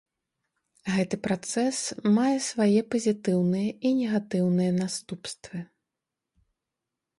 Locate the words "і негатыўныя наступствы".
3.89-5.57